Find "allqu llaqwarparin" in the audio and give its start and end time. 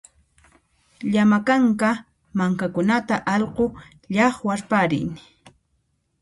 3.33-5.09